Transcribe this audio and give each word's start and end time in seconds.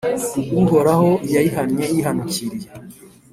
Uhoraho 0.61 1.09
yayihannye 1.33 1.83
yihanukiriye, 1.95 2.67